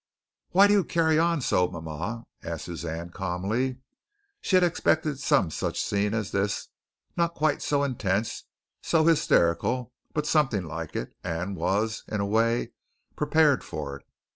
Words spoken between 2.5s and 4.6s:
Suzanne calmly. She